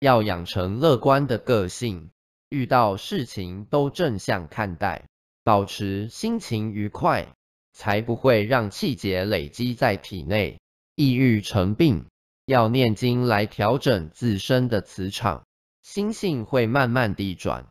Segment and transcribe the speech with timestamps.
[0.00, 2.10] 要养成乐观的个性
[2.48, 5.08] 遇到事情都正向看待
[5.42, 7.34] 保持心情愉快
[7.72, 10.60] 才不会让气节累积在体内。
[10.96, 12.06] 抑郁成病
[12.46, 15.44] 要念经来调整自身的磁场
[15.82, 17.66] 心性会慢慢地转